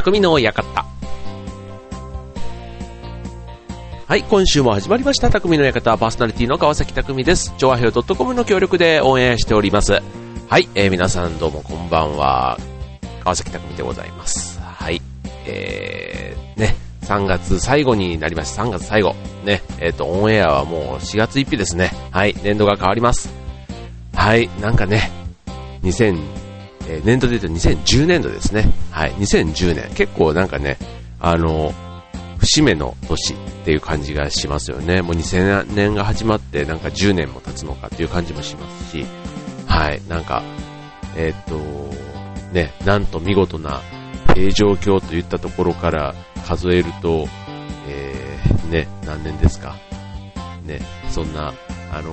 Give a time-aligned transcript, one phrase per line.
[0.00, 0.86] 匠の館。
[4.06, 7.52] はい、今週も始まりました、匠の館、パーソナリティの川崎匠です。
[7.58, 10.00] 調和平 .com の協力で応援しております。
[10.48, 12.56] はい、えー、皆さんどうもこんばんは。
[13.22, 14.58] 川崎匠でございます。
[14.58, 15.02] はい、
[15.44, 18.62] えー、ね、3月最後になりました。
[18.62, 19.14] 3月最後。
[19.44, 21.90] ね、えっ、ー、と、オンエアはもう4月1日ですね。
[22.10, 23.30] はい、年度が変わります。
[24.14, 25.10] はい、なんかね、
[25.82, 26.39] 2000、
[26.90, 28.66] えー、年度で言うと2010年度ですね。
[28.90, 29.94] はい、2010年。
[29.94, 30.76] 結構なんかね、
[31.20, 31.72] あの、
[32.38, 35.00] 節目の年っていう感じがしますよね。
[35.00, 39.06] もう2000年が始まってなんか10年も経つのかっていう感じもしますし、
[39.66, 40.42] はい、なんか、
[41.16, 41.56] えっ、と、
[42.52, 43.82] ね、なんと見事な
[44.34, 47.28] 平城京といったところから数えると、
[47.86, 49.76] えー、ね、何年ですか。
[50.64, 51.54] ね、そんな、
[51.92, 52.12] あの、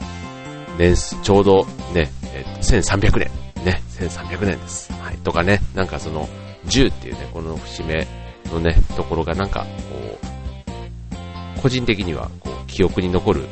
[0.77, 3.36] 年数、ちょうどね、えっ、と、1300年。
[3.63, 4.91] ね、1300年です。
[4.93, 5.17] はい。
[5.17, 6.27] とかね、なんかその、
[6.67, 8.07] 10っていうね、この節目
[8.51, 10.19] のね、ところがなんか、こ
[11.57, 13.45] う、個人的には、こう、記憶に残る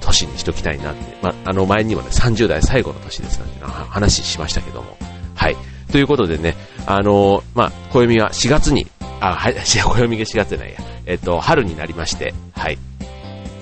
[0.00, 4.96] 年にしときたいなって、まあ、の前にもね、30代最後の年ですなんて話しましたけども、
[5.34, 5.56] はい。
[5.90, 8.86] ということでね、あのー、まあ、暦は4月に、
[9.20, 12.78] あ、はい、 暦が4月じゃないや、えっ、と、春になりまして、はい。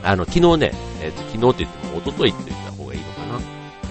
[0.02, 3.40] あの、昨日ね、えっ、と、昨日って言っても、一昨日って言った方がいいのかな。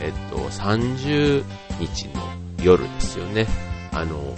[0.02, 1.44] えっ、と、30
[1.80, 2.22] 日の
[2.62, 3.48] 夜ですよね。
[3.92, 4.36] あの、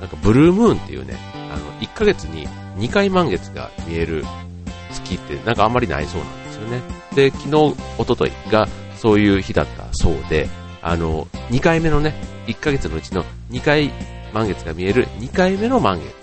[0.00, 4.24] なんかブルームーンっていうね、あの、1ヶ月に2回満月が見える
[4.92, 6.80] 月ってなんかあんまりないそうなんですよね。
[7.14, 7.48] で、昨日、
[7.98, 10.48] 一昨日がそういう日だったそうで、
[10.82, 12.14] あの、2回目のね、
[12.46, 13.92] 1ヶ月のうちの2回
[14.32, 16.14] 満月が見える2回目の満月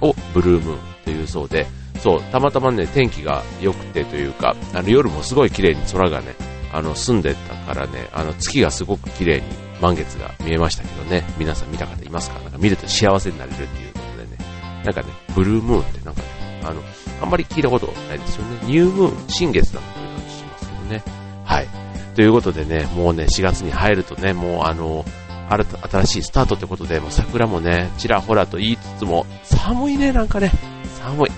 [0.00, 1.66] をブルームーンというそうで、
[2.00, 6.34] そう、たまたまね、天気が良くてというか、あの夜もすごい綺麗に空がね、
[6.72, 12.38] あの澄んでたからね、あの月がすごく綺麗に満月が見えましたけどね、皆さん見た方いますか？
[12.40, 14.38] なんか見ると幸せになれるっていうことでね、
[14.84, 16.28] なんかね、ブルームーンってなんかね、
[16.64, 16.82] あの、
[17.22, 18.58] あんまり聞いたことないですよね。
[18.64, 21.02] ニュームーン、新月だという感じしますけどね。
[21.44, 21.68] はい。
[22.14, 25.04] ということでね、もうね、4月に入るとね、もうあの、
[25.48, 30.50] 新しいスタートってことで、もう桜もね、ちらほらと言いつつも、寒いね、なんかね、
[30.98, 31.30] 寒い。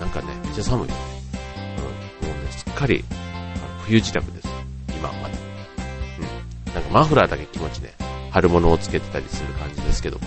[0.00, 3.04] なんかね、めっちゃ寒い、うん、もうね、すっかり、
[3.86, 4.43] 冬支度です。
[6.74, 7.94] なんかマフラーだけ気持ちね、
[8.30, 10.26] 春物をつけてたりする感じですけども、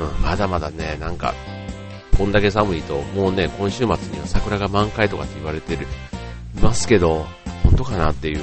[0.00, 1.34] うん、まだまだね、なんか、
[2.16, 5.86] こんだけ寒いと、もうね、今週末には桜が満開とかって言われてる、
[6.56, 7.26] いますけど、
[7.64, 8.40] 本当かなっていう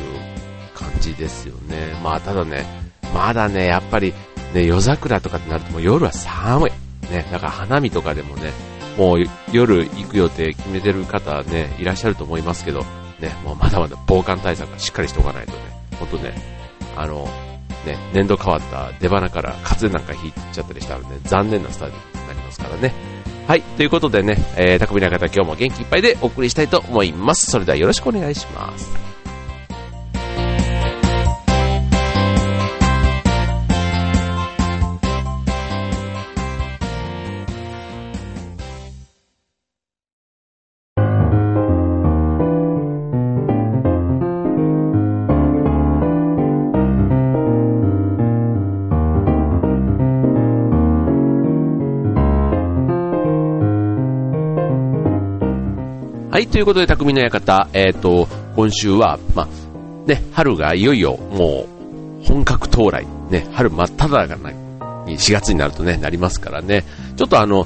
[0.73, 1.93] 感じですよね。
[2.03, 2.65] まあ、ただね、
[3.13, 4.13] まだね、やっぱり、
[4.53, 6.71] ね、夜桜とかってなるともう夜は寒い。
[7.09, 8.51] ね、だから花見とかでもね、
[8.97, 12.81] もう夜行く予定決めてる方ね、いらっしゃると思いますけど、
[13.19, 15.57] ね、もうまだまだ防寒対策はしっかりしておかないとね、
[15.99, 16.33] ほんとね、
[16.95, 17.25] あの、
[17.85, 22.93] ね、年度変わった出花から風邪なんか引いちゃったりしたので、残念なスタートになりますからね。
[23.47, 27.51] はい、ということでね、えー、匠の方今日も元気いっぱいでお送りしたいと思います。
[27.51, 29.14] それではよろしくお願いします。
[56.35, 59.47] はい、ということで、匠の館、えっ、ー、と、今週は、まあ、
[60.05, 61.65] ね、春がいよいよも
[62.21, 64.51] う本格到来、ね、春真っ只中
[65.05, 66.83] に4月になるとね、なりますからね、
[67.15, 67.65] ちょっとあの、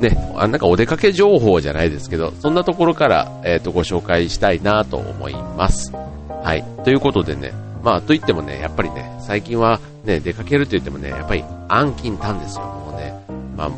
[0.00, 5.90] ね、あなんかお出かけ情報じゃないですけど、そんなところから、えっ、ー、と、ご紹介したいなと思います。
[5.94, 12.89] はい、ということでね、まあ、といってもね、やっぱりね、最近はね、出かけると言ってもね、やっぱり暗金単ですよ、
[13.60, 13.70] まあ、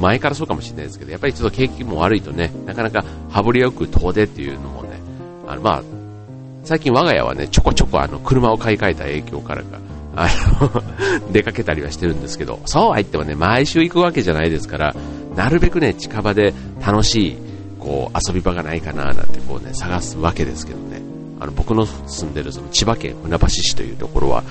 [0.00, 4.98] 前からそうかもしれないですけど、やっぱりちょっと景気も悪いとね、なかなか羽振りよく遠出っていうのもね、
[5.46, 5.82] あの、まあ、
[6.64, 9.78] 最近我が家はね、ちょこちょこあの、車を買い替えた影響からか、
[10.16, 10.28] あ
[10.60, 10.82] の
[11.32, 14.96] 出かけたりはしてるんですけど、そうは言ってもね、毎週行くわけじゃないですから、
[15.36, 17.36] なるべくね、近場で楽しい、
[17.78, 21.02] こう、遊び場がないかな、なんてこうね、探すわけですけどね。
[21.38, 24.42] あの、僕の住んでるその千葉県船橋市というところは、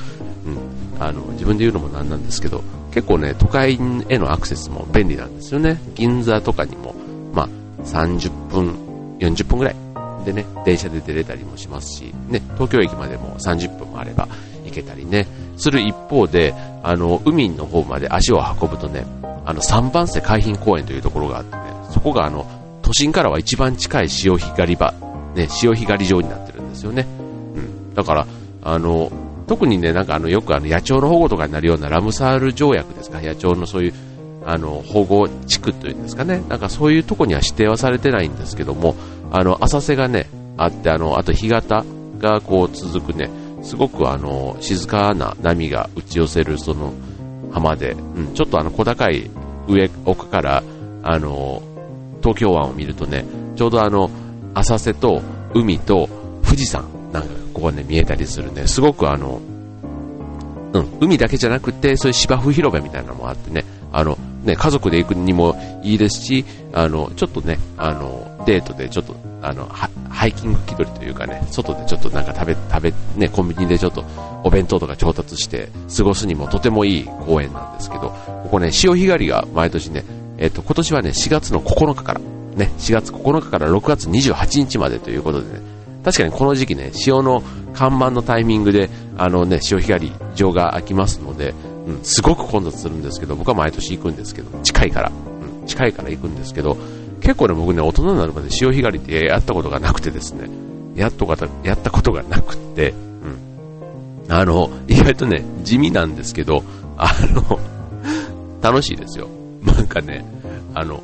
[0.45, 2.63] うん、あの、自分で言うのもなんなんですけど、
[2.95, 3.73] 結構ね、都会
[4.07, 5.77] へのアクセスも便利なんですよね。
[5.95, 6.95] 銀座とかにも、
[7.33, 7.49] まあ、
[7.83, 8.73] 30分、
[9.19, 9.75] 40分ぐらい
[10.23, 14.29] でね、電車で出れたりもしますし、ね、東京駅までも30分もあれば
[14.63, 15.27] 行けたりね、
[15.57, 16.53] する一方で、
[16.83, 19.05] あの、海の方まで足を運ぶとね、
[19.43, 22.49] あの、3番瀬海浜公園というところがあってね、そこがあの、
[22.81, 24.93] 都心からは一番近い潮干狩り場、
[25.35, 27.05] ね、潮干狩り場になってるんですよね。
[27.55, 27.93] うん。
[27.93, 28.25] だから、
[28.63, 29.11] あの、
[29.47, 33.93] 特にね、なんかあの、よくあの、野鳥の保護とかになるようなラムサール条約ですか、野鳥のそういう、
[34.45, 38.95] あの、保護地区というんですかね、なんかそういうとこには指定はされてないんですけども、
[39.31, 40.27] あの、浅瀬がね、
[40.57, 41.85] あって、あの、あと干潟
[42.19, 43.29] がこう続くね、
[43.61, 46.93] すごくあの、静かな波が打ち寄せるその
[47.51, 49.29] 浜で、うん、ちょっとあの、小高い
[49.67, 50.63] 上、奥から、
[51.03, 51.61] あの、
[52.21, 53.25] 東京湾を見るとね、
[53.55, 54.09] ちょうどあの、
[54.53, 55.21] 浅瀬と
[55.53, 56.09] 海と
[56.43, 59.39] 富士山なんかここね、見えたりするね、すごくあの、
[60.73, 63.63] うん、海だけじゃなくて、そういう芝生広場みたいなのもあってね、
[63.93, 66.43] あの、ね、家族で行くにもいいですし、
[66.73, 74.03] あの、ちょっとね、あの、デートでちょっと、あの、ハイキング気取りというかね、外でちょっとなんか食べ、食べ、ね、コンビニでちょっと
[74.43, 78.09] お弁当とか調達して過ごすにもとてもいい公園なんですけど、
[78.43, 80.03] ここね、潮干狩りが毎年ね、
[80.37, 85.74] えっ、と、今年はね、4月の9日から、ね、4月9日から6月28日までということでね、
[86.05, 87.41] 確かにこの時期ね、潮の
[87.73, 91.55] 看板のタイミングで、あのね、潮干狩り場が開きますので、
[91.87, 95.11] うん、すごく混雑するんですけど、僕は毎年行くんですけど、近いから、
[95.61, 96.77] うん、近いから行くんですけど、
[97.21, 100.47] 結構ね、僕ね、大人になるまで潮干狩りってやったことがなくてですね、
[100.95, 102.93] やっとか、やったことがなくて、
[104.27, 104.31] うん。
[104.31, 106.63] あの、意外とね、地味なんですけど、
[106.97, 107.59] あの、
[108.61, 109.27] 楽しいですよ。
[109.63, 110.23] なんかね、
[110.75, 111.01] あの、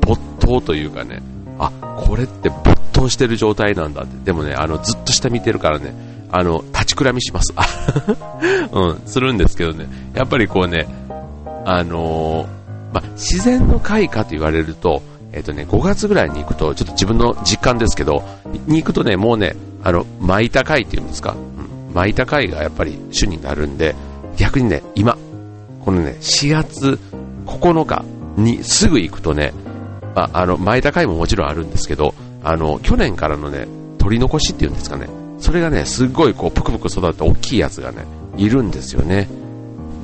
[0.00, 1.20] 没頭というかね、
[1.58, 1.70] あ、
[2.06, 4.16] これって没頭してる状態なんだって。
[4.24, 5.94] でもね、あの、ずっと下見てるからね、
[6.30, 7.52] あの、立ちくらみします。
[8.72, 10.86] うん、するんですけどね、やっぱりこうね、
[11.64, 15.02] あのー、ま、自然の開花と言われると、
[15.32, 18.22] えっ、ー、とね、5月ぐらいに行くと、ちょっと自分の実感ですけど、
[18.66, 21.34] に行くとね、もうね、あの、巻いた貝っていうんですか、
[21.88, 23.94] うん、巻いた貝がやっぱり主になるんで、
[24.36, 25.16] 逆にね、今、
[25.84, 26.98] このね、4月
[27.46, 28.04] 9日
[28.36, 29.52] にすぐ行くとね、
[30.14, 33.66] まあ、あの、巻いた貝ももちろんあるんですけど、あの、去年からのね、
[33.98, 35.08] 取り残しっていうんですかね、
[35.38, 38.04] それがね、すっごいこう、ぷくぷく育った大きいやつがね、
[38.36, 39.28] いるんですよね。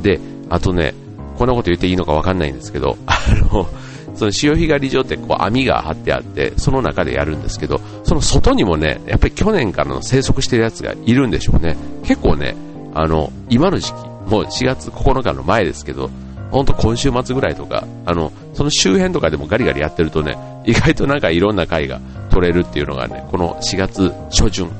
[0.03, 0.95] で、あとね、
[1.37, 3.17] こんなこと言っていいのかわかんないんですけど、 あ
[3.53, 3.69] の、
[4.15, 11.77] その潮干狩り場ってこう網が張ってあって、その中でやるんですけど、その外にもね、やっぱり去年からの生息してるやつがいるんでしょうね。
[12.03, 12.57] 結構ね、
[12.95, 13.95] あの、今の時期、
[14.29, 16.11] もう4月9日の前ですけど、
[16.51, 20.37] ほんと今週末ぐらいとか、あの、その周辺とかでもガリガリやってるとね、
[20.69, 21.99] 意外となんかいろんな貝が
[22.31, 24.71] 取れるっていうのがね、この4月初旬、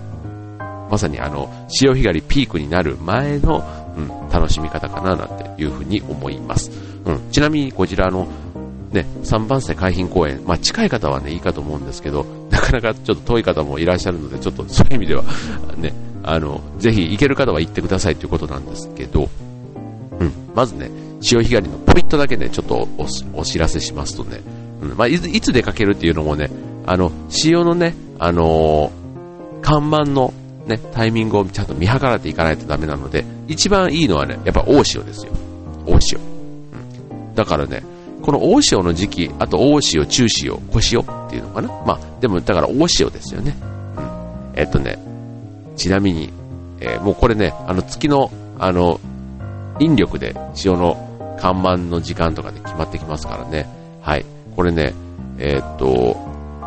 [0.91, 3.65] まさにあの、潮干狩りピークになる前の、
[3.97, 6.71] うん、楽しみ方かななんていうふうに思います。
[7.07, 8.29] うん、ちなみにこちらの、
[8.93, 15.25] ね、3番線海浜公園、まあ、近い方はね、いいかと思うんですけど、なかなかちょっと遠い方もいらっしゃるので、ちょっとそういう意味では、
[15.79, 19.31] ね、あの、ぜひ行ける方は行ってくださいということなんですけど、
[20.21, 20.91] うん、まずね、
[21.23, 22.87] 潮干狩りのポイントだけね、ちょっと
[23.33, 24.43] お知らせしますとね、
[24.81, 26.51] うんまあ、いついつ出かけるっていうのもね、
[26.87, 30.33] あの、潮のね、あのー、看板の
[30.67, 35.33] ね、タイミングをちゃんと見計らっていかないとダメなので、一番いいのはね、やっぱ大潮ですよ。
[35.87, 36.21] 大潮。
[36.21, 37.35] うん。
[37.35, 37.83] だからね、
[38.23, 41.69] この大潮の時期、あと大潮、中潮、小潮っていうのかな。
[41.87, 43.57] まあ、でもだから大潮ですよね。
[43.97, 44.61] うん。
[44.61, 44.99] えっとね、
[45.77, 46.31] ちなみに、
[46.81, 49.01] えー、もうこれね、あの月の、あの、
[49.81, 53.67] 引力で潮の看板の時間とかで決まってきますからね。
[54.03, 54.25] はい。
[54.59, 54.93] これね、
[55.39, 56.17] えー、っと、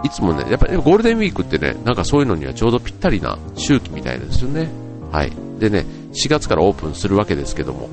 [0.05, 4.69] いつもね、やっぱりゴールデンウィークってね、なんかそういうのにはちょうどぴったりな周期みたいですよね。
[5.11, 5.31] はい。
[5.59, 7.89] でね、4月からオープンするわけですけども、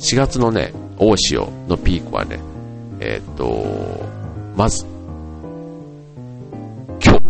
[0.00, 2.40] 4月のね、大潮のピークはね、
[2.98, 4.04] えー、っと、
[4.56, 4.84] まず、
[7.00, 7.22] 今日。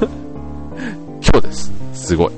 [1.30, 1.72] 今日です。
[1.92, 2.30] すごい。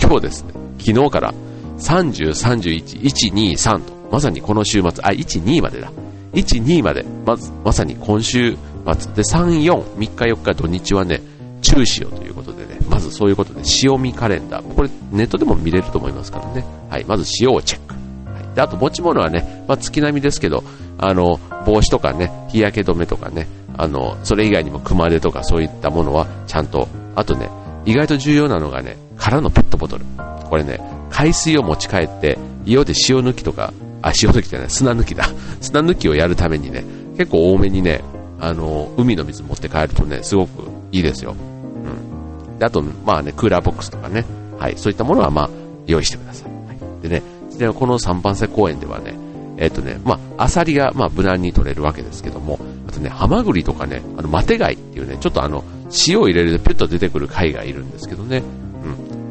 [0.00, 1.34] 今日ですね、昨日から
[1.78, 5.90] 30、31、1、2、3と、まさにこの週末、あ、1、2までだ。
[6.32, 8.56] 1、2まで、まず、まさに今週
[8.96, 9.12] 末。
[9.12, 11.20] で、3、4、3日、4日、土日はね、
[11.62, 14.74] 中潮ということでね、まずそういうことで、潮見カレンダー。
[14.74, 16.64] これ、ネットでも見れると思いますからね。
[16.88, 17.94] はい、まず潮をチェック。
[17.94, 20.62] はい、で、あと持ち物はね、まあ、月並みですけど、
[20.98, 27.48] あの、帽子とかね、日焼け止めとかね、あの、それ以外にも熊手とかそういったものはちゃんと、あとね、
[27.84, 30.04] 意外と重要なのがね、空のペットボトル。
[30.48, 30.80] これね、
[31.10, 35.28] 海水を持ち帰って、家で塩抜きとか、あ、塩抜きじゃない、砂抜きだ。
[35.60, 36.84] 砂抜きをやるためにね、
[37.16, 38.02] 結構多めにね、
[38.40, 40.62] あの、海の水持って帰るとね、すごく
[40.92, 41.34] いいですよ。
[41.34, 42.58] うん。
[42.58, 44.24] で、あと、まあね、クーラーボックスとかね、
[44.58, 45.50] はい、そういったものはまあ、
[45.86, 46.50] 用意してください。
[46.50, 47.22] はい、でね、
[47.58, 49.14] でこの三番瀬公園ではね、
[49.56, 55.64] えっ、ー、とね、まあ、アサリが、まあ、無難に取れるわけですけども、あとね、ハマグリとかね、あの、マテ貝っていうね、ちょっとあの、
[56.06, 58.42] 塩を入れるとピュッと出てくる貝がいるんですけどね、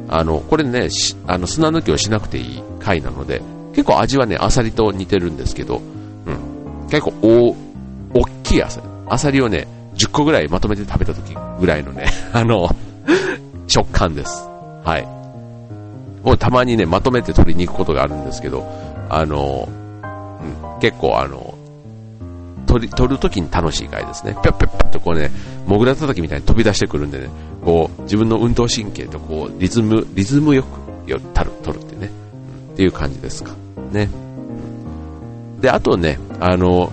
[0.07, 0.13] うん。
[0.13, 0.89] あの、これね、
[1.25, 3.41] あの、砂抜きをしなくていい貝なので、
[3.77, 5.83] 結構味はね、アサリと似てるんですけど、
[6.25, 6.87] うん。
[6.89, 7.55] 結構、お、
[8.19, 8.87] 大きいアサリ。
[9.07, 12.75] アサリをね、10個ぐらいまとめて食べた時ぐらいのね、 あの、
[13.67, 14.49] 食感です。
[14.83, 15.05] はい。
[16.25, 18.65] もうたまにね、まとめて取りに行くことがあるんですけど、
[19.09, 19.69] あの、
[20.01, 21.53] うん、結構あの、
[22.65, 24.35] 取り、取るときに楽しい貝ですね。
[24.41, 25.29] ぴょぴょっぴょっとこうね、
[25.67, 27.29] モグラ叩きみたいに飛び出してくるんでね、
[27.63, 32.09] こう、自分の運動神経とこう、リズム、リズムよくよたる、取るってね、
[32.67, 33.51] うん、っていう感じですか。
[33.91, 34.09] ね。
[35.59, 36.91] で、あとね、あの、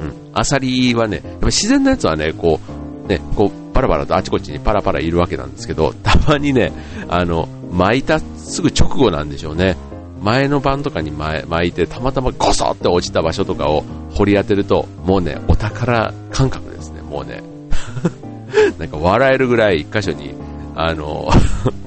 [0.00, 2.60] うん、アサリはね、やっぱ自然なやつはね、こ
[3.04, 6.72] う、ね、こう、パラパラとあちこちにパラパラいるわけなんですけど、 たまにね、
[7.08, 9.76] あの、巻いたすぐ直後なんでしょうね。
[10.22, 13.84] 前の晩とかに巻いて、たまたまゴソって落ちた場所とかを
[14.14, 17.42] 掘り当てると、もうね、お宝感覚ですね、もうね。
[18.78, 20.34] なんか笑えるぐらい一箇所に、
[20.74, 21.28] あの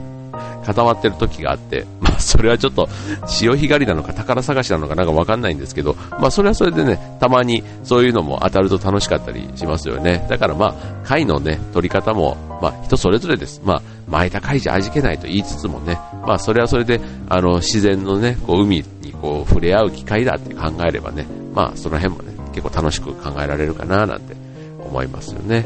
[0.69, 2.87] 固まってる時があって、 まあそれはちょっと
[3.25, 10.25] 潮干狩りなのか宝探しなのかなんかわかんないんですけど、まあそれはそれでね、たまにそういうのも当たると楽しかったりしますよね。
[10.29, 10.73] だからまあ
[11.03, 13.61] 貝のね、取り方も、まあ人それぞれです。
[13.65, 24.35] まあ巻いた貝じゃ味気ないと言いつつもね、まあそれはそれで、あの自然のね、こう海にこう触れ合う機会だって考えればね、まあその辺もね、結構楽しく考えられるかななんて
[24.79, 25.65] 思いますよね。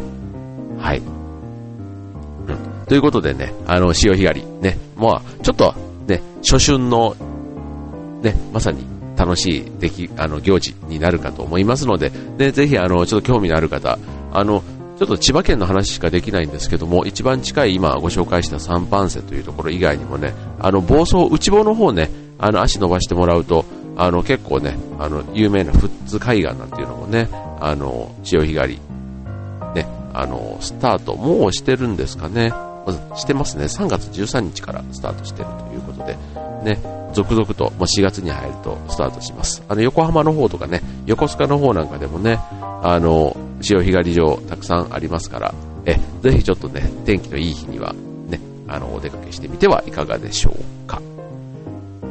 [0.80, 1.23] はい。
[2.88, 5.74] ということでね、あの、潮干狩り、ね、まあ、ちょっと、
[6.08, 7.16] ね、初春の、
[8.22, 8.86] ね、まさに
[9.16, 13.98] 楽しい出来、あの、行事になるかと思いますので、ね、ぜひ、あの、ちょっと興味のある方、
[14.32, 14.64] あの、
[14.98, 27.28] ちょっと千葉県の話しかできないんですけども、一番近い今ご紹介したサンパンセというところ以外にもね、あの、房総、内房の方ね、あの、足伸ばしてもらうと、あの、結構ね、あの、有名な富津海岸なんていうのもね、
[27.60, 28.80] あの、潮干狩り、
[29.76, 32.54] ね、あの、スタート、もうしてるんですかね。
[33.16, 33.66] してますね。
[33.66, 36.18] 3月13日からスタートしてるということで、
[36.64, 36.80] ね、
[37.14, 39.64] 続々と、ま4月に入るとスタートします。
[39.68, 42.40] あの、横浜の方とかね、横須賀の方なんかでもね、
[42.82, 45.54] あの、潮干狩り場たくさんありますから、
[45.86, 47.94] え、ぜひちょっとね、天気のいい日には、
[48.28, 51.02] ね、あの、お出かけしてみてはいかがでしょうか。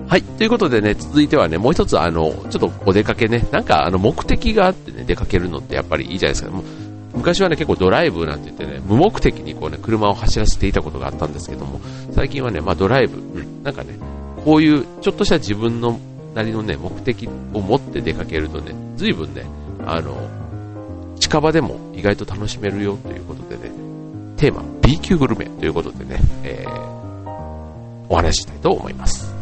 [0.08, 0.22] はい。
[0.22, 6.50] ということでね、続いてはね、もう一つ、あの、ちょっとお出かけね、なんか、あの、目的があってね、出かけるのってやっぱりいいじゃないですか。
[6.50, 6.64] もう
[7.14, 11.80] 昔はね、結構ドライブなんて言ってね、無目的にこうね、車を走らせていたことがあったんですけども、
[12.12, 13.98] 最近はね、まあドライブ、なんかね、
[14.44, 15.98] こういうちょっとした自分の
[16.34, 19.44] なりのね、目的を持って出かけるとね、随分ね、
[19.86, 20.16] あの、
[21.18, 23.70] 近場でも意外と楽しめるよということでね、
[24.36, 29.41] テーマ B 級グルメということでね、えー、お話ししたいと思います。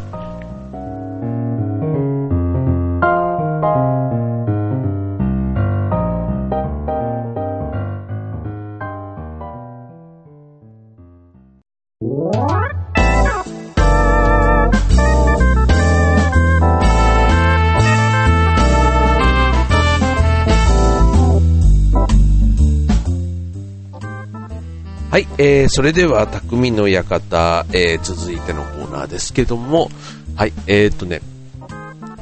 [25.11, 29.91] はい、えー、それでは、匠の館、えー、続いてのコーナーですけども、
[30.37, 31.21] はい、えー、っとね、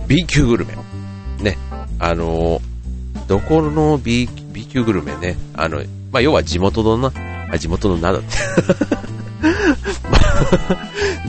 [0.07, 0.75] B 級グルメ。
[1.43, 1.59] ね、
[1.99, 7.13] あのー、どこの B, B 級グルメね、あの、まあ、要は地元のな、
[7.53, 8.29] あ、地元のなだって。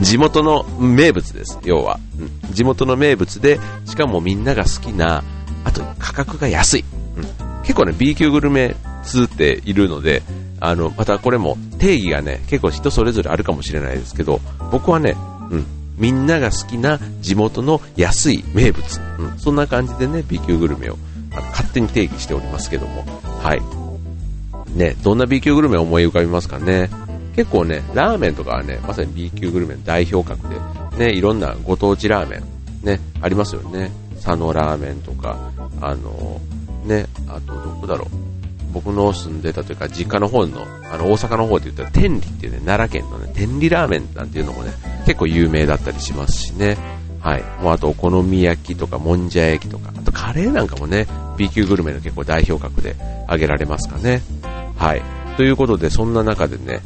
[0.00, 2.54] 地元の名物です、要は、うん。
[2.54, 5.22] 地元の名物で、しかもみんなが好きな、
[5.64, 6.84] あと価格が安い。
[7.18, 7.24] うん、
[7.64, 8.74] 結構ね、B 級グルメ
[9.04, 10.22] 通っているので、
[10.60, 14.40] あの、またこれも定義がね、結構人それぞれあるかもしれないですけど、
[14.70, 15.16] 僕はね、
[15.50, 20.98] うん、みんなが好きな地元の安い名物、うん、そんな感じでね、B 級グルメを
[21.32, 23.04] あの勝手に定義しておりますけども、
[23.42, 23.62] はい。
[24.76, 26.90] ね、どんな B 級グルメを思い浮かびますかね？
[27.34, 30.48] 結構ね、ラーメンとかはね、まさに B 級グルメの代表格
[30.96, 33.90] で、ね、いろんなご当地ラーメン、ね、ありますよね。
[34.16, 35.50] 佐野ラーメンとか、
[35.80, 36.40] あの、
[36.84, 38.29] ね、あとどこだろう？
[38.72, 44.72] 僕の住んでたというか、実家の方の、あの、大阪の方で言ったら、天理っていうね、奈良県のね、天理ラーメンなんていうのもね、
[45.06, 46.76] 結構有名だったりしますしね。
[47.20, 47.42] はい。
[47.62, 54.22] もうあと、お好み焼きとか、もんじゃ焼きとか、あとカレーなんかもね、B 級グルメの結構代表格で挙げられますかね。
[54.76, 55.02] はい。
[55.36, 56.80] ということで、そんな中でね、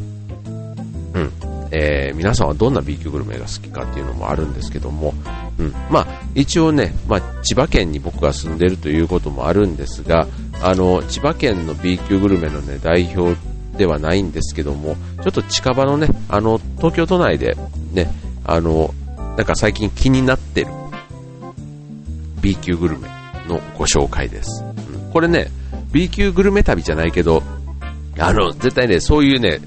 [1.76, 5.12] えー、皆さんはどんな B 級グルメが好きかっていうのもあるんですけども、
[5.58, 5.72] うん。
[5.90, 10.28] まあ、一応ね、まあ、千葉県に僕が住んでるということもあるんですが、
[10.62, 13.36] あの、千葉県の B 級グルメのね、代表
[13.76, 17.56] ではないんですけども、ちょっと近場のね、あの、東京都内で
[17.92, 18.08] ね、
[18.44, 18.94] あの、
[19.36, 20.68] なんか最近気になってる
[22.40, 23.08] B 級グルメ
[23.48, 24.62] のご紹介です。
[24.62, 25.48] うん、これね、
[25.90, 27.42] B 級グルメ旅じゃないけど、
[28.16, 29.58] あの、絶対ね、そういうね、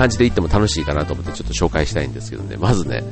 [0.00, 3.04] 感じで行っても楽しいかなと思ってちょっと紹介したいんですけどね、まずね、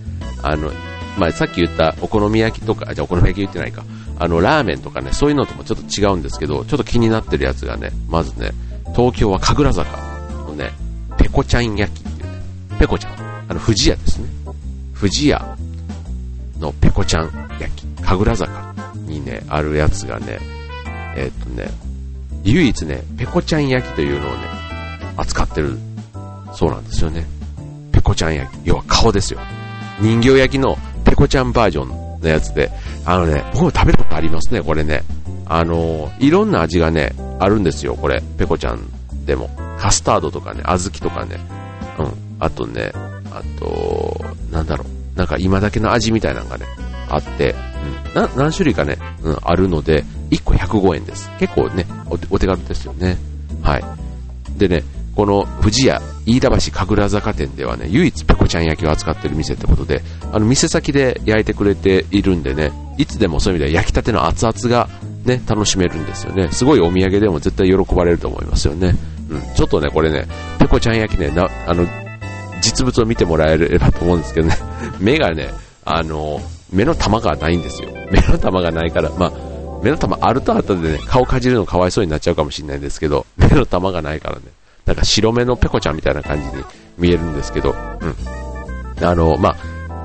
[0.43, 0.73] あの、
[1.19, 3.85] まあ、さっき言ったお好み焼きとか、じゃあお好み焼き言ってないか、
[4.19, 8.53] あの、ラーメンとかね、そういうのともちょっと違うんですけど、ちょっと気になってるやつがね、まずね、
[8.97, 9.99] 東京は神楽坂
[10.49, 10.71] のね、
[11.19, 12.43] ペコちゃん焼きっていうね、
[12.79, 13.13] ペコちゃん、
[13.51, 14.29] あの、富士屋ですね。
[14.99, 15.59] 富士屋
[16.59, 17.31] のペコちゃん
[17.61, 18.75] 焼き、神楽坂
[19.07, 20.39] にね、あるやつがね、
[21.17, 21.69] えっとね、
[22.45, 24.39] 唯一ね、ペコちゃん焼きというのをね、
[25.19, 25.79] 扱ってる
[26.59, 27.25] そうなんですよね。
[27.93, 28.61] ペコちゃん焼き。
[28.65, 29.39] 要は顔ですよ。
[30.01, 32.69] 人形焼きのペコちゃんバージョンのやつで、
[33.05, 35.05] あのね、僕も食べたことありますね、これね。
[35.47, 38.21] あのいろんな味がね、あるんですよ、これ。
[38.37, 38.81] ペコちゃん
[39.25, 39.49] でも。
[39.79, 41.39] カスタードとかね、小豆とかね。
[41.97, 42.13] うん。
[42.41, 42.91] あとね、
[43.31, 45.17] あと、なんだろう。
[45.17, 46.67] なんか今だけの味みたいなのがね、
[47.09, 47.55] あって、
[48.15, 48.21] うん。
[48.21, 51.31] な、何種類かね、うん、あるので、1個105円です。
[51.39, 53.17] 結構ねお、お手軽ですよね。
[53.63, 53.85] はい。
[54.59, 54.83] でね、
[55.15, 64.89] この富士屋飯田橋神楽坂店ではね、唯一ペコちゃん焼きを扱ってる店ってことで、あの店先で焼いてくれているんでね、いつでもそういう意味では焼きたての熱々が
[65.25, 66.49] ね、楽しめるんですよね。
[66.53, 68.95] すごいお土産でも絶対喜ばれると思いますよね。
[69.31, 70.27] うん、ちょっとね、これね、
[70.59, 71.87] ペコちゃん焼きね、な、あの、
[72.61, 74.57] 実物を見てもらえればと思うんですけどね、
[75.01, 75.49] 目がね、
[75.87, 77.89] あの、目の玉がないんですよ。
[78.11, 79.33] 目の玉がないから、まあ、
[79.83, 84.43] 目の玉あると後でね、顔かじるのかわいそうになっちゃうかもしれないんですけど、目の玉がないからね、
[84.89, 86.65] なんか白目のペコちゃんみたいな感じに
[86.97, 89.05] 見えるんですけど、うん。
[89.05, 89.57] あの、まあ、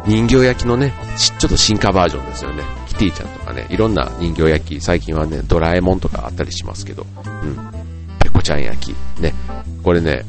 [0.06, 2.64] 人形焼きのね、ちょっと進化バージョンですよね。
[2.90, 7.56] キティちゃんとかね、いろんな人形焼き、最近はね、ドラえもんとかあったりしますけど、うん。
[8.20, 9.34] ペコちゃん焼き、ね。
[9.84, 10.26] これね、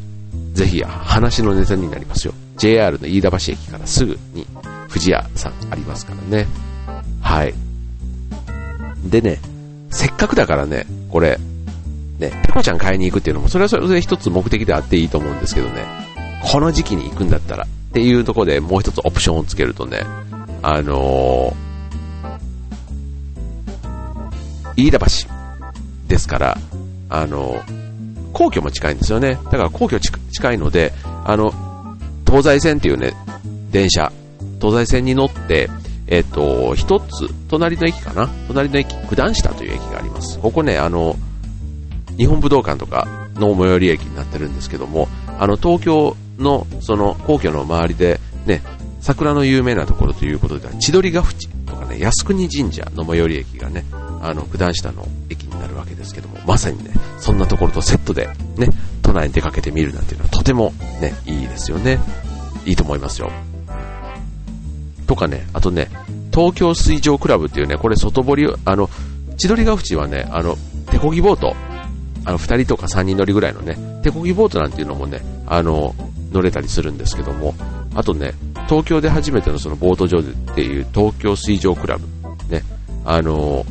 [0.52, 2.32] ぜひ話のネタになりますよ。
[2.56, 4.46] JR の飯田橋駅からすぐに、
[4.88, 6.46] 富士屋さんありますからね。
[7.20, 7.54] はい。
[9.11, 9.40] でね、
[9.90, 11.40] せっかくだからね、これ、
[12.18, 15.85] ね、ペコちゃん買いに行くっていうのも、それはそれで一つ目的であっていいと思うんですけどね、
[16.44, 20.02] この時期に行くんだったらっていうところでもう一つオプションをつけるとね、
[20.62, 25.06] あのー、飯田橋
[26.09, 26.59] ですから、
[27.09, 29.38] あのー、皇居も近いんですよね。
[29.44, 30.92] だから皇居近いので、
[31.25, 31.52] あの、
[32.26, 33.14] 東西線っていうね、
[33.71, 34.12] 電車、
[34.61, 35.71] 東西線に乗って、
[36.06, 38.28] えっ、と、一つ、隣の駅かな？
[38.49, 40.39] 隣の駅、九段下という駅があります。
[40.39, 41.17] ここね、あの、
[42.17, 48.63] 日本武道館とかの最寄り駅になってるんですけども、あの、東京の、その、皇居の周りで、ね、
[49.00, 53.85] 桜の有名なところということで千鳥ヶ淵とかね、靖国神社の最寄り駅がね、
[54.23, 58.69] あの、九段下の駅になるわけですけども、まさにね、そんなところとセットで、ね、
[59.03, 61.99] 都内に出かけてみるなんていうのはとてもね、いいですよね。
[62.65, 63.31] いいと思いますよ。
[65.07, 65.91] とかね、あとね、
[66.33, 68.89] 東京水上クラブっていうね、これ外堀、あの、
[69.37, 70.57] 千鳥ヶ淵はね、あの、
[70.91, 71.55] 手漕ぎボート、
[72.25, 75.95] あの、二人とか三人乗りぐらいのね、手漕ぎボートなんていうのもね、あの、
[76.32, 77.54] 乗れたりするんですけども、
[77.95, 78.32] あとね、
[78.69, 82.06] 東京で初めてのそのボート場でっていう東京水上クラブ、
[82.52, 82.63] ね、
[83.04, 83.65] あの、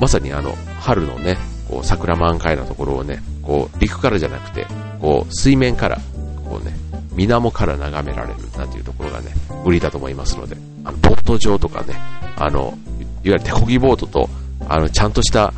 [0.00, 4.66] まさにあの、春のね、こう、桜満開なところをね、こう、陸からじゃなくて、
[5.00, 5.98] こう、水面から、
[6.48, 6.74] こうね、
[7.14, 9.32] 水面から眺められるなんていうところがね、
[9.64, 11.94] 売りだと思いますので、あの、ボート場とかね、
[12.36, 12.76] あの、
[13.24, 14.28] いわゆる手漕ぎボートと、
[14.68, 15.52] あの、ちゃんとした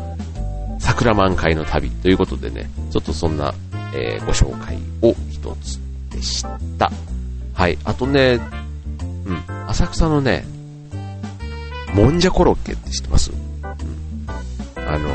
[0.78, 3.54] 桜満開の旅ということでね、ちょっとそんな、
[3.94, 5.78] えー、ご紹介を一つ
[6.10, 6.44] でし
[6.78, 6.90] た。
[7.54, 7.78] はい。
[7.84, 8.40] あとね、
[9.26, 9.42] うん。
[9.68, 10.44] 浅草のね、
[11.94, 13.38] もんじゃコロッケって知ってます、うん、
[14.88, 15.10] あの、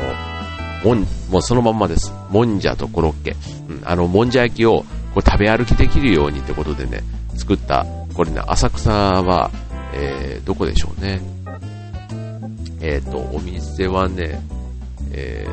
[0.86, 2.12] もん、もうそのまんまです。
[2.30, 3.34] もんじゃとコロッケ。
[3.68, 7.00] うん、あの、もんじゃ焼きをこう食べ歩きできるようにってことでね、
[7.34, 9.50] 作った、これね、浅草は、
[9.92, 11.20] えー、どこでしょうね。
[12.80, 14.40] えっ、ー、と、お店はね、
[15.10, 15.44] え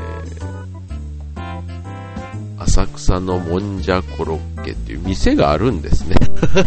[1.36, 6.16] ー、浅草のもんじゃコロッケっていう店があるんですね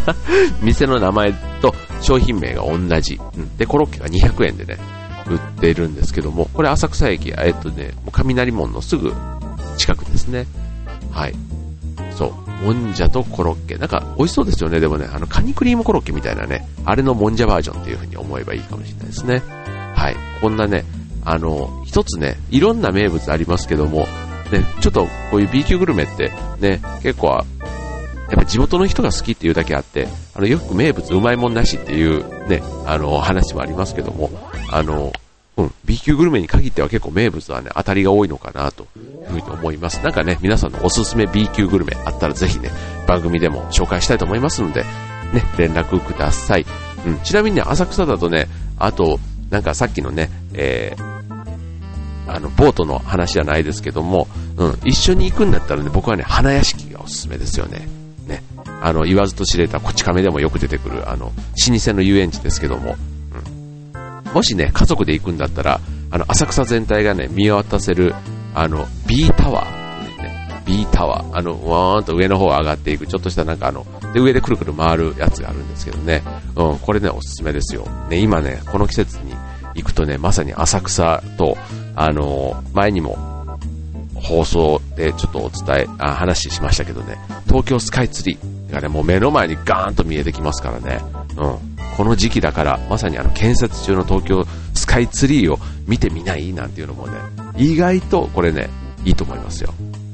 [0.62, 3.20] 店の名前と商品名が同じ。
[3.36, 4.76] うん、で、コロッケが200円でね、
[5.28, 9.12] 売っているんですけども、これ浅草駅、えっとね、もう雷門のすぐ
[9.76, 10.46] 近くですね。
[11.10, 11.34] はい。
[12.14, 12.26] そ
[12.62, 12.64] う。
[12.64, 13.76] もんじゃとコロッケ。
[13.76, 14.80] なんか美味しそうですよね。
[14.80, 19.42] でもね、あの、カニクリームコロッケみたいなね、あれのもんじゃバージョンっていう風に思えばいいかもしれないですね。
[19.94, 20.16] はい。
[20.40, 20.84] こんなね、
[21.24, 24.06] あの、一つね、いろんな名物ありますけども、
[24.52, 27.44] ね、ちょっとこういう B 級グルメってね、結構、やっ
[28.34, 34.30] ぱ地元の人が好きっていうだけあって、あの、よく名物うまいもんなしっていうね、あの、話もありますけども、
[34.70, 35.12] あの、
[35.56, 40.02] うん、B 級グルメに限っては結構名物はね、当たりが多いのかなというふうに思います。
[40.02, 42.70] なんかね、皆さんのおすすめ B 級グルメあったらぜひね、
[43.06, 44.82] 番組でも紹介したいと思いますので、
[45.32, 46.66] ね、連絡ください。
[47.06, 48.48] うん、ちなみにね、浅草だとね、
[48.78, 49.18] あと、
[49.50, 57.88] なんかさっきのね、えー、あの、ボートの話じゃないですけども、うん、一緒に行くんだったらね、僕はね、花屋敷がおすすめですよね。
[58.26, 58.42] ね。
[58.82, 61.32] あの、言わずと知れたこち亀でもよく出てくる、あの、老
[61.78, 62.96] 舗の遊園地ですけども、
[64.36, 68.14] もしね、家族で行くんだったら、あの、浅草全体がね、見渡せる、
[68.54, 70.22] あの、B タワー。
[70.22, 76.22] ね、B タワー、あの、わーんと上の方上がっていく、ちょっとしたなんかあの、で、上でくるくる回るやつがあるんですけどね、
[76.54, 77.86] うん、これね、おすすめですよ。
[78.10, 79.32] ね、今ね、この季節に
[79.74, 81.56] 行くとね、まさに浅草と、
[81.94, 83.16] あの、前にも、
[84.16, 91.00] 放送でちょっとお伝え、あ、話しましたけどね、東京スカイツリーがね、もう目の前にガーンと見えてきますからね、
[91.38, 91.65] うん。
[91.96, 96.52] この時期だから、まさにあの建設中の東京スカイツリーを見てみない？
[96.52, 97.12] なんていうのもね、
[97.56, 98.68] 意外とこれね、
[99.04, 99.72] いいと思いますよ。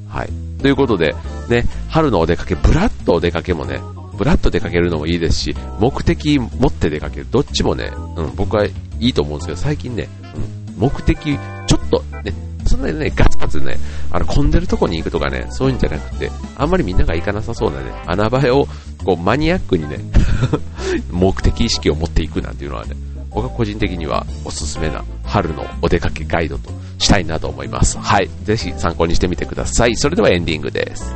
[0.08, 0.28] はい。
[0.60, 1.14] ということで、
[1.48, 3.80] ね、春のお出かけ、ブラッとお出かけもね、
[4.16, 10.08] ブラッと出かけるのもいいですし、目的持って出かける、どっちもね、うん、僕はいいと思うんですけど、最近ね、
[10.76, 11.18] うん、目的、
[11.66, 12.32] ちょっとね、
[12.64, 13.76] そんなにね、ガツガツね、
[14.12, 18.68] あの、混んでるとこに行くとかね、そういうんじゃなくて、あんまりみんなが行かなさそうなね、穴場を、
[19.04, 19.98] こう、マニアックにね、
[21.10, 22.96] 目的意識を持っていくなんていうのはね、
[23.30, 27.98] 僕は個人的にはおすすめな春のお出かけガイドとしたいなと思います。
[27.98, 28.28] はい。
[28.44, 29.96] ぜひ参考にしてみてください。
[29.96, 31.14] それではエンディングです。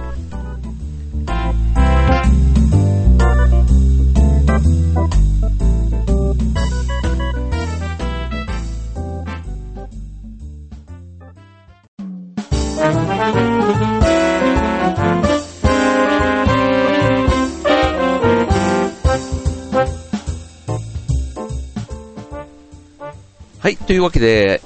[23.66, 24.62] はい、というわけで、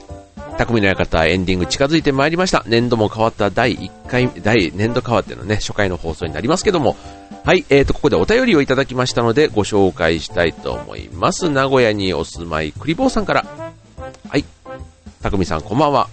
[0.58, 2.64] 匠の館エンディング近づいてまいりました。
[2.66, 6.98] 年度も変わった第1回、第、年度変わってのね、初回の放送になりますけども、
[7.42, 11.48] はい、えーと、ここでお便りをいただきましたので、ご紹介したいと思います。
[11.48, 13.46] 名古屋にお住まい、クリボーさんから。
[14.28, 14.44] はい、
[15.22, 16.10] 匠さん、こんばんは。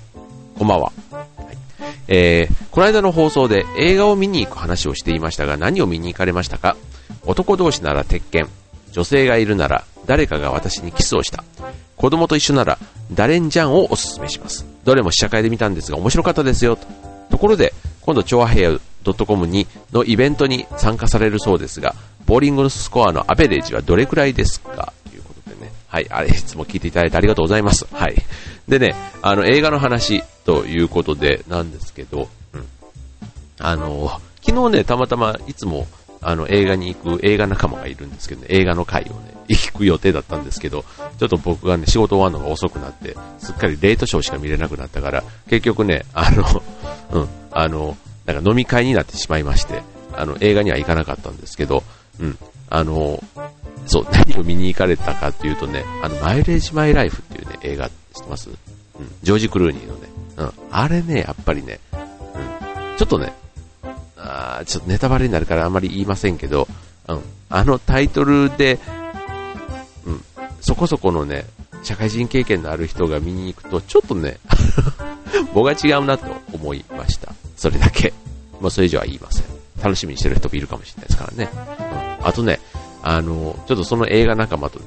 [0.57, 0.93] こんばんは。
[2.07, 6.77] えー、この間の放送で映画を見に行く話をしていましたが、何を見に行かれましたか？
[7.25, 8.47] 男同士なら鉄拳、
[8.93, 11.43] 女性がいるなら誰かが私にキスをした。
[11.97, 12.77] 子供と一緒なら、
[13.11, 14.65] ダレンジャンをおすすめします。
[14.85, 16.77] どれも試写会で見たんですが面白かったですよ。
[16.77, 16.87] と
[17.31, 24.93] ところで、今度、超和平 .com にのイベントに参加されるそうですが、ボーリングのスコアのアベレージはどれくらいですか？
[25.09, 25.71] ということでね。
[25.87, 27.85] はい、あれ、いつも聞いていただいてありがとうございます。
[27.91, 28.15] はい。
[28.67, 32.65] でね、あの、映画の話ということでなんですけど、うん。
[33.59, 35.87] あの、昨日ね、たまたまいつも
[36.27, 40.83] あの映画に行く映画仲間がいるんですけどね、映画の回をね、行く予定だったんですけど、
[41.17, 46.63] ちょっと僕がね、仕事終わるのが遅くなって、すっかりレートショーしか見れなくなったから、結局ね、あの、
[47.17, 51.81] うん、あの、なんか飲み会になってしまいまして、あの、映画には行かなかったんですけど、
[52.19, 52.37] うん、
[52.69, 53.23] あの、
[53.85, 58.49] そう、何を見に行かれたかっていうとね、あの、マイレージマイライフっていうね、映画知ってます？
[58.49, 58.57] うん、
[59.23, 61.95] ジョージ・クルーニーのね、うん、あれね、やっぱりね、う
[62.95, 63.31] ん、ちょっとね、
[64.27, 66.67] あちょっとネタバレになるからあまり言いませんけど、
[67.07, 68.79] うん、あのタイトルで、
[70.05, 70.21] うん、
[70.59, 71.45] そこそこのね、
[71.83, 74.39] 社会人経験のある人が見に行くと、ちょっとね、
[75.53, 77.33] 僕は違うなと思いました。
[77.55, 78.13] それだけ。
[78.59, 79.45] もうそれ以上は言いません。
[79.81, 81.49] 楽しみにしてる人もいるかもしれないですからね。
[82.19, 82.59] うん、あとね、
[83.03, 84.85] あの、ちょっとその映画仲間とね、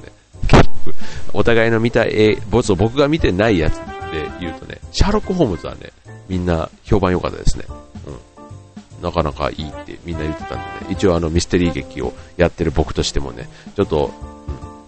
[1.33, 5.91] お互いの見た映画、僕が見てないやつで言うとね、シャーロック・ホームズはね、
[6.27, 7.65] みんな評判良かったですね。
[8.05, 8.30] うん
[9.01, 14.11] なかなかいいってみんな言ってたんでね、一応あのミステリー劇をやってる僕としてもね、ちょっと、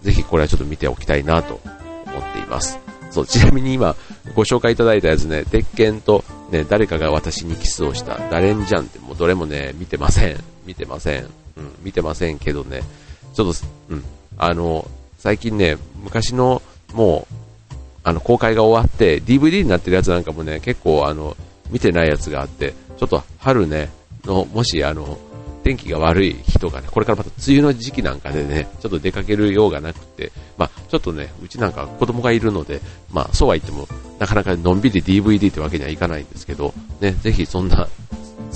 [0.00, 2.78] ん、ぜひこれはちょっと見ておきたいなと思っています。
[3.10, 3.94] そう、ちなみに今
[4.34, 10.36] ご紹介いただいたやつね、鉄拳とね、誰かが私にキスをしたダレンジャンってもうどれもね、見てません。
[10.66, 11.24] 見てません。
[11.24, 11.30] うん、
[11.82, 12.82] 見てませんけどね、
[13.34, 14.04] ちょっと、うん、
[14.36, 17.34] あの、最近ね、昔のもう、
[18.02, 21.36] あの、公開が終わって、DVD になってるやつなんかもね、結構あの、
[21.70, 23.90] 見てないやつがあって、ちょっと春ね、
[24.24, 25.18] の、もしあの、
[25.62, 37.88] 天気が悪い人がね、これからまた梅雨の時期なんかでね、ちょっと出かけるようがなくて、まあ、ちょっとね、うちなんか子供がいるので、まあ、そうは言っても、なかなかのんびり DVD ってわけにはいかないんですけど、ね、ぜひそんな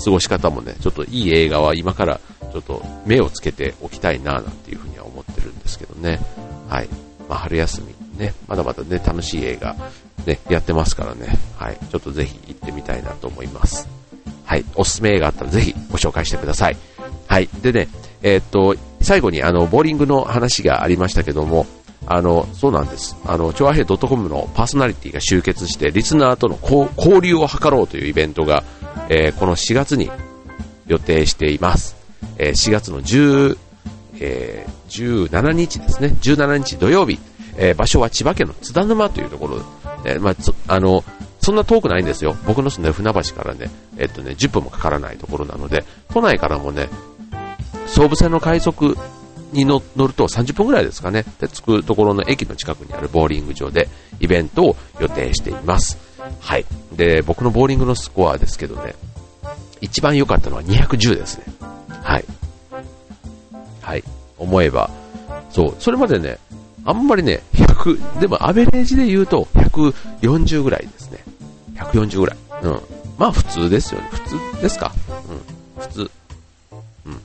[0.03, 2.21] 過ごし方もね、ちょっといい映画は今から
[2.53, 6.19] ちょっと目をつけておきたいな、なんていうふうには思ってるんですけどね。
[6.69, 6.89] はい。
[7.27, 9.75] まあ、春休みね、まだまだね、楽しい映画、
[10.25, 11.77] ね、やってますからね、はい。
[11.89, 13.98] ちょっとぜひ行ってみたいなと思います。
[14.49, 16.77] はい、おすすめ映画あったらぜひご紹介してください。
[17.27, 17.87] はい、でね、
[18.23, 21.67] えー、っと、最後にあの、ボーリングの話がありましたけども、
[22.07, 23.15] あの、そうなんです。
[23.27, 26.57] あの、超和平 .com のパーソナリティが集結して、リスナーとの
[26.97, 28.63] 交流を図ろうというイベントが、
[29.07, 30.09] えー、この4月に
[30.87, 31.95] 予定しています。
[32.39, 33.55] えー、4月の10、
[34.19, 36.07] えー、17日ですね。
[36.19, 37.19] 17日土曜日。
[37.55, 39.59] え、場所は千葉県の津田沼というところ
[40.03, 40.35] で、え、まあ、
[40.67, 41.03] あの、
[41.39, 42.35] そんな遠くないんですよ。
[42.45, 46.89] 僕の住んでる船橋からね、えっとね、10分もかからないところなので、都内からもね、
[47.87, 48.97] 総武線の快速
[49.51, 51.25] に乗ると30分ぐらいですかね。
[51.39, 55.97] で、着くところの駅の近くにあるボーリング場でイベントを予定しています。
[56.39, 56.65] はい。
[56.93, 58.95] で、僕のボーリングのスコアですけどね、
[59.81, 61.45] 一番良かったのは210ですね。
[62.03, 62.25] はい。
[63.81, 64.03] はい。
[64.37, 64.89] 思えば、
[65.51, 66.37] そう、それまでね、
[66.85, 71.08] あんまりね、100、でもアベレージで言うと140ぐらいです。
[71.91, 72.37] 140ぐらい。
[72.63, 72.81] うん。
[73.17, 74.07] まあ普通ですよね。
[74.11, 74.91] 普通ですか？
[75.77, 75.81] うん。
[75.81, 76.11] 普通。
[77.05, 77.21] うん。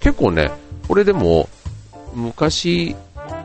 [0.00, 0.50] 結構ね、
[0.86, 1.48] これでも、
[2.14, 2.96] 昔、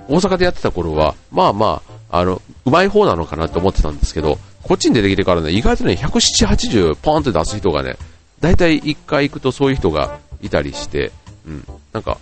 [0.08, 7.98] 大阪でやってた頃は、まあまあ、あの、うまい方なのかなって思ってたんですけど、こっちに出てきてからね、意外とね、170、80ポンって出す人がね、
[8.40, 11.12] 大体1回行くとそういう人がいたりして、
[11.46, 11.68] うん。
[11.92, 12.18] なんか、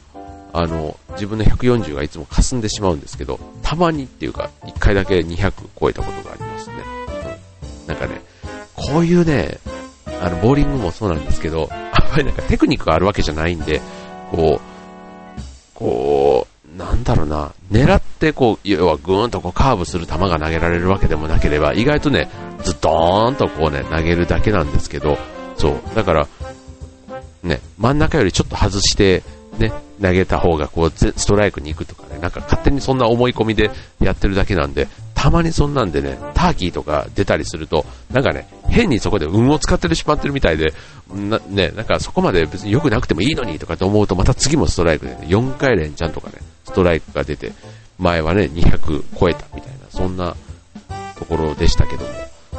[0.54, 6.76] あの、自分の140がいつも霞んでしまうんですけど、たまにっていうか、1回だけ200超えたことがありますね。
[7.88, 8.22] なんかね、
[8.76, 9.60] こういうね、
[10.22, 11.80] あの、ボーリングもそうなんですけど、あん
[12.12, 13.82] まりなんかテクニックがあるわけじゃないんで、
[14.32, 14.72] こう、
[15.74, 22.30] こう、なんだろうな、狙ってこう、要はぐーんとこうカーブする球が投げられるわけでもなければ、意外とね、
[22.64, 25.18] ずっとーんとこうね、投げるだけなんですけど、
[25.58, 26.28] そう、だから、
[27.44, 29.24] ね、真ん中よりちょっと外して、
[29.58, 34.88] ね、投げた方がこうストライクに行くとかね、なんか勝手にそんな思い込みでやってるだけなんで、
[35.22, 40.74] たまにそんなんでね、ターキーとか出たりすると、なんかね、変にそこで運を使ってるしまってるみたいで、
[41.14, 47.52] な、ね、なんかそこまで別に良くなくてもいいのにとかって思うと、また次もストライクでね、4回連チャンとかね、ストライクが出て、
[48.00, 50.36] 前はね、200超えたみたいな、そんな
[51.20, 52.10] ところでしたけども、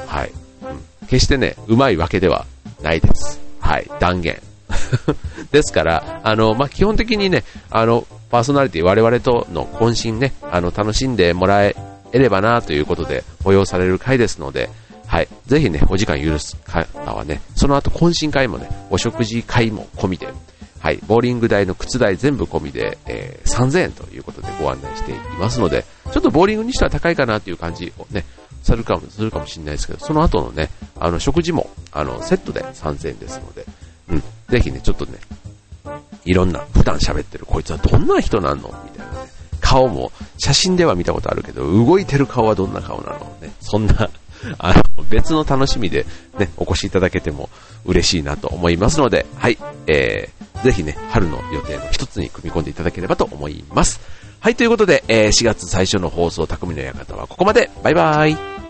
[0.06, 0.30] はい。
[0.62, 2.46] うん、決してね、うまいわけでは
[2.80, 3.40] ないです。
[3.58, 4.40] はい、断言。
[5.50, 11.74] ですから、あの、まあ、基本的にね、あの、パーソナリティ我々との渾身ね、あの、楽しんでもらえ
[12.18, 14.70] ればなということで、催される回ですので、
[15.06, 15.28] はい。
[15.46, 20.28] ぜひね、お時間許す方はね、その後懇親会もね、お食事会も込みで、
[20.80, 20.98] はい。
[21.06, 28.24] ボーリング代の靴代全部込みで、えー、3000円ということでご案内していますので、ちょっとボーリングにしては高いかなという感じをね、
[28.62, 33.66] するかも、するかもしれないですけど、その後のね、あの、食事も、あの、セットで3000円ですので、
[34.08, 34.22] うん。
[34.48, 35.18] ぜひね、ちょっとね、
[36.24, 38.91] いろんな、普段喋ってるこいつはどんな人なのみ。
[39.72, 43.36] 顔も、写真では見たことあるけど、動いてる顔はどんな顔なの？
[43.40, 43.50] ね。
[43.60, 44.10] そんな、
[44.58, 46.04] あの、別の楽しみで
[46.38, 47.48] ね、お越しいただけても
[47.86, 54.00] 嬉しいなと思いますので、はい、えー、ぜひね、春の予定の一つに組み込んでいただければと思います。
[54.40, 57.70] はい、ということで、えー、4月最初の放送、匠の館はここまで。
[57.82, 58.61] バイバーイ。